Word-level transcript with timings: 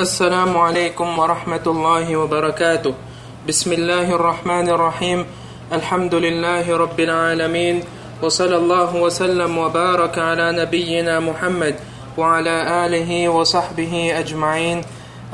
السلام 0.00 0.56
عليكم 0.56 1.18
ورحمة 1.18 1.64
الله 1.66 2.16
وبركاته 2.16 2.94
بسم 3.48 3.72
الله 3.72 4.12
الرحمن 4.12 4.68
الرحيم 4.68 5.24
الحمد 5.72 6.14
لله 6.14 6.76
رب 6.76 7.00
العالمين 7.00 7.84
وصلى 8.22 8.56
الله 8.56 8.96
وسلم 8.96 9.58
وبارك 9.58 10.18
على 10.18 10.52
نبينا 10.52 11.20
محمد 11.20 11.74
وعلى 12.16 12.84
آله 12.86 13.28
وصحبه 13.28 14.12
أجمعين 14.20 14.84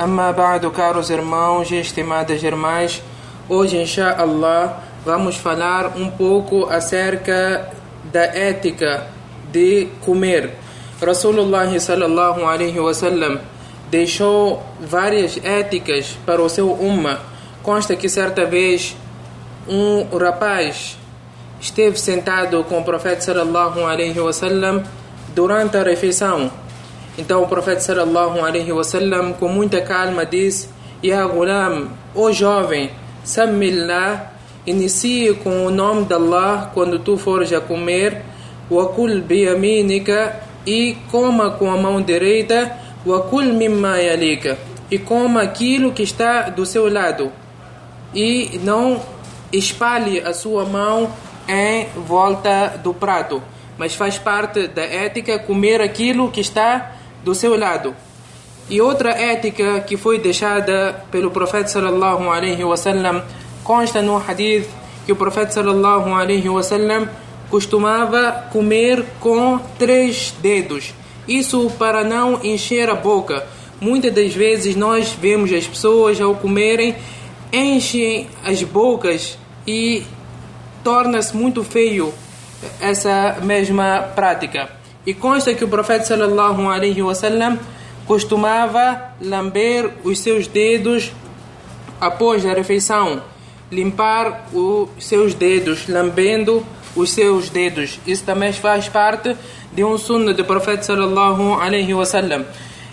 أما 0.00 0.30
بعد 0.30 0.70
caros 0.70 1.10
irmãos 1.10 1.68
e 1.72 1.80
estimadas 1.82 2.40
irmãs 2.44 3.02
hoje 3.50 3.82
inshallah 3.82 4.78
vamos 5.04 5.34
falar 5.34 5.98
um 5.98 6.08
pouco 6.08 6.70
acerca 6.70 7.66
da 8.12 8.30
ética 8.30 9.10
de 9.50 9.88
comer 10.06 10.54
Rasulullah 11.02 11.66
sallallahu 11.66 12.46
alaihi 12.46 12.78
wasallam 12.78 13.40
deixou 13.92 14.62
várias 14.80 15.38
éticas 15.44 16.16
para 16.24 16.40
o 16.40 16.48
seu 16.48 16.72
umma. 16.72 17.20
Consta 17.62 17.94
que 17.94 18.08
certa 18.08 18.46
vez 18.46 18.96
um 19.68 20.16
rapaz 20.16 20.96
esteve 21.60 22.00
sentado 22.00 22.64
com 22.64 22.78
o 22.78 22.84
profeta 22.84 23.20
sallallahu 23.20 23.80
alaihi 23.84 24.18
wasallam 24.18 24.82
durante 25.34 25.76
a 25.76 25.82
refeição. 25.82 26.50
Então 27.18 27.42
o 27.42 27.46
profeta 27.46 27.80
sallallahu 27.80 28.42
alaihi 28.42 28.72
wasallam 28.72 29.34
com 29.34 29.48
muita 29.48 29.82
calma 29.82 30.24
disse: 30.24 30.70
"Ya 31.02 31.22
gulam, 31.26 31.88
o 32.14 32.32
jovem, 32.32 32.90
samillah, 33.22 34.32
inicie 34.66 35.34
com 35.34 35.66
o 35.66 35.70
nome 35.70 36.06
de 36.06 36.14
Allah 36.14 36.70
quando 36.72 36.98
tu 36.98 37.18
fores 37.18 37.52
a 37.52 37.60
comer, 37.60 38.22
wa 38.70 38.88
kul 38.88 39.20
biyaminika 39.20 40.40
e 40.66 40.96
coma 41.10 41.50
com 41.50 41.70
a 41.70 41.76
mão 41.76 42.00
direita." 42.00 42.80
وَكُلْ 43.05 43.53
مِمَّا 43.53 43.97
يَلِيكَ 43.97 44.55
E 44.91 44.97
coma 44.99 45.41
aquilo 45.41 45.91
que 45.91 46.03
está 46.03 46.49
do 46.49 46.65
seu 46.65 46.91
lado. 46.91 47.31
E 48.13 48.59
não 48.63 49.01
espalhe 49.51 50.19
a 50.19 50.33
sua 50.33 50.65
mão 50.65 51.11
em 51.47 51.87
volta 51.95 52.79
do 52.81 52.93
prato. 52.93 53.41
Mas 53.77 53.93
faz 53.95 54.17
parte 54.17 54.67
da 54.67 54.83
ética 54.83 55.39
comer 55.39 55.81
aquilo 55.81 56.31
que 56.31 56.41
está 56.41 56.91
do 57.23 57.35
seu 57.35 57.57
lado. 57.57 57.93
E 58.69 58.81
outra 58.81 59.11
ética 59.11 59.79
que 59.81 59.95
foi 59.95 60.19
deixada 60.19 61.05
pelo 61.11 61.31
profeta 61.31 61.69
sallallahu 61.69 62.29
alaihi 62.29 62.63
wasallam 62.63 63.23
consta 63.63 64.01
no 64.01 64.17
hadith 64.17 64.67
que 65.05 65.11
o 65.11 65.15
profeta 65.15 65.51
sallallahu 65.51 66.13
alaihi 66.13 66.49
wasallam 66.49 67.07
costumava 67.49 68.49
comer 68.51 69.05
com 69.21 69.57
três 69.79 70.33
dedos 70.41 70.93
isso 71.26 71.70
para 71.78 72.04
não 72.04 72.44
encher 72.44 72.88
a 72.90 72.94
boca. 72.94 73.46
Muitas 73.80 74.14
das 74.14 74.34
vezes 74.34 74.76
nós 74.76 75.10
vemos 75.10 75.52
as 75.52 75.66
pessoas 75.66 76.20
ao 76.20 76.34
comerem 76.34 76.94
enchem 77.52 78.28
as 78.44 78.62
bocas 78.62 79.36
e 79.66 80.04
torna-se 80.82 81.36
muito 81.36 81.62
feio 81.62 82.12
essa 82.80 83.38
mesma 83.42 84.10
prática. 84.14 84.70
E 85.04 85.12
consta 85.12 85.52
que 85.52 85.64
o 85.64 85.68
profeta 85.68 86.04
sallallahu 86.04 86.68
alaihi 86.68 87.02
wasallam 87.02 87.58
costumava 88.06 89.14
lamber 89.20 89.90
os 90.04 90.18
seus 90.20 90.46
dedos 90.46 91.12
após 92.00 92.44
a 92.46 92.52
refeição, 92.52 93.22
limpar 93.70 94.48
os 94.52 94.88
seus 95.00 95.34
dedos, 95.34 95.88
lambendo 95.88 96.64
os 96.95 97.11
seus 97.11 97.49
dedos. 97.49 97.99
Isso 98.05 98.23
também 98.23 98.51
faz 98.53 98.87
parte 98.89 99.35
de 99.71 99.83
um 99.83 99.97
sunnah 99.97 100.33
do 100.33 100.45
profeta 100.45 100.83
sallallahu 100.83 101.53
alaihi 101.53 101.93
wasallam. 101.93 102.45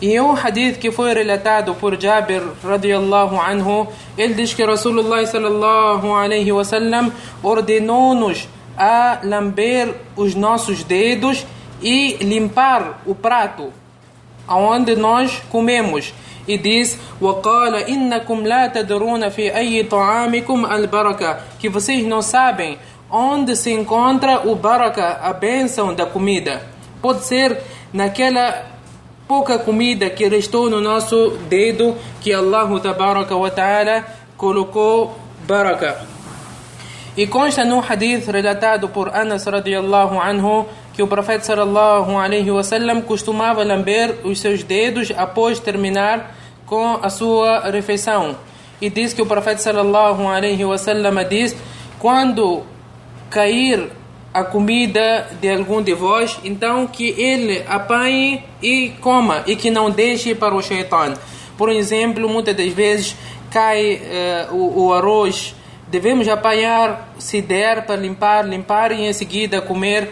E 0.00 0.20
um 0.20 0.32
hadith 0.32 0.78
que 0.78 0.92
foi 0.92 1.12
relatado 1.12 1.74
por 1.74 2.00
Jabir 2.00 2.42
radiallahu 2.62 3.40
anhu, 3.40 3.88
ele 4.16 4.34
diz 4.34 4.54
que 4.54 4.64
Rasulullah 4.64 5.26
sallallahu 5.26 6.14
alaihi 6.14 6.52
wasallam 6.52 7.12
ordenou-nos 7.42 8.48
a 8.76 9.18
lamber 9.24 9.92
os 10.14 10.36
nossos 10.36 10.84
dedos 10.84 11.44
e 11.82 12.16
limpar 12.20 13.02
o 13.04 13.14
prato 13.14 13.72
aonde 14.46 14.94
nós 14.94 15.42
comemos. 15.50 16.14
E 16.46 16.56
diz: 16.56 16.96
وَقَالَ 17.20 17.74
إِنَّكُمْ 17.88 18.46
لَا 18.46 18.66
تَدْرُونَ 18.68 19.28
فِي 19.28 19.54
أَيِّ 19.54 19.82
طَعَامِكُمْ 19.82 20.64
الْبَرَكَةِ 20.64 21.58
Que 21.58 21.68
vocês 21.68 22.06
não 22.06 22.22
sabem 22.22 22.78
onde 23.13 23.55
se 23.55 23.71
encontra 23.71 24.41
o 24.49 24.55
baraka, 24.55 25.19
a 25.21 25.31
bênção 25.31 25.93
da 25.93 26.07
comida. 26.07 26.63
Pode 26.99 27.23
ser 27.23 27.61
naquela 27.93 28.65
pouca 29.27 29.59
comida 29.59 30.09
que 30.09 30.27
restou 30.27 30.67
no 30.67 30.81
nosso 30.81 31.37
dedo 31.47 31.95
que 32.19 32.33
Allah 32.33 32.65
wa 32.65 33.49
ta'ala 33.51 34.03
colocou 34.35 35.15
baraka. 35.47 36.07
E 37.15 37.27
consta 37.27 37.63
no 37.63 37.79
hadith 37.79 38.27
relatado 38.27 38.89
por 38.89 39.15
Anas 39.15 39.45
radiallahu 39.45 40.19
anhu 40.19 40.65
que 40.93 41.03
o 41.03 41.07
profeta 41.07 41.43
sallallahu 41.43 42.17
alaihi 42.17 42.49
wasallam 42.49 43.03
costumava 43.03 43.63
lamber 43.63 44.21
os 44.23 44.39
seus 44.39 44.63
dedos 44.63 45.13
após 45.15 45.59
terminar 45.59 46.35
com 46.65 46.97
a 46.99 47.11
sua 47.11 47.69
refeição. 47.69 48.35
E 48.81 48.89
diz 48.89 49.13
que 49.13 49.21
o 49.21 49.27
profeta 49.27 49.61
sallallahu 49.61 50.27
alaihi 50.27 50.65
wasallam 50.65 51.23
diz: 51.29 51.55
quando 51.99 52.72
cair 53.33 53.89
a 54.31 54.43
comida 54.43 55.27
de 55.41 55.49
algum 55.49 55.81
de 55.81 55.93
vós, 55.93 56.39
então 56.43 56.85
que 56.85 57.09
ele 57.19 57.63
apanhe 57.67 58.43
e 58.61 58.89
coma 59.01 59.43
e 59.47 59.55
que 59.55 59.71
não 59.71 59.89
deixe 59.89 60.35
para 60.35 60.53
o 60.53 60.61
shaitan. 60.61 61.15
Por 61.57 61.69
exemplo, 61.69 62.29
muitas 62.29 62.55
das 62.55 62.71
vezes 62.71 63.15
cai 63.51 63.95
uh, 64.49 64.55
o, 64.55 64.85
o, 64.85 64.93
arroz, 64.93 65.55
devemos 65.87 66.27
apanhar 66.27 67.13
se 67.17 67.41
der 67.41 67.85
para 67.85 67.95
limpar, 67.95 68.47
limpar 68.47 68.91
e 68.91 69.05
em 69.05 69.13
seguida 69.13 69.61
comer 69.61 70.09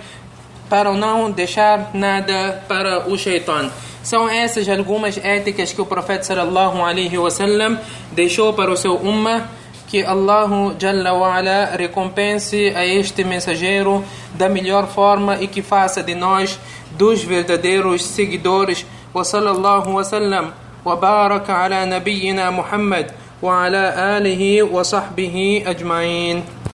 para 0.70 0.92
não 0.94 1.30
deixar 1.30 1.92
nada 1.94 2.64
para 2.68 3.08
o 3.08 3.18
shaitan. 3.18 3.72
São 4.04 4.28
essas 4.28 4.68
algumas 4.68 5.18
éticas 5.18 5.74
que 5.74 5.82
o 5.82 5.86
profeta 5.86 6.24
sallallahu 6.24 6.84
alaihi 6.84 7.18
wasallam 7.18 7.80
deixou 8.12 8.52
para 8.54 8.72
o 8.72 8.78
seu 8.78 8.96
ummah 8.96 9.48
que 9.92 10.06
Allah 10.06 10.74
Jalla 10.80 11.14
wa 11.14 11.36
ala 11.36 11.76
recompense 11.76 12.72
a 12.74 12.86
este 12.86 13.26
mensageiro 13.26 14.02
da 14.34 14.48
melhor 14.48 14.88
forma 14.88 15.36
e 15.42 15.48
que 15.50 15.62
faça 15.62 16.02
de 16.02 16.16
nós 16.16 16.58
dos 16.92 17.22
verdadeiros 17.22 18.02
seguidores. 18.06 18.86
Wa 19.14 19.26
sallallahu 19.26 19.96
wa 19.96 20.04
sallam 20.06 20.54
wa 20.86 20.96
baraka 20.96 21.54
ala 21.54 21.86
nabiyyina 21.86 22.50
Muhammad 22.50 23.14
wa 23.42 23.66
ala 23.66 24.18